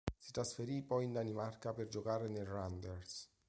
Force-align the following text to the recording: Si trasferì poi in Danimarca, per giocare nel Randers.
Si 0.17 0.31
trasferì 0.31 0.81
poi 0.81 1.05
in 1.05 1.11
Danimarca, 1.13 1.73
per 1.73 1.87
giocare 1.87 2.27
nel 2.27 2.47
Randers. 2.47 3.29